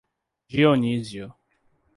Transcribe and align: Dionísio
Dionísio 0.49 1.29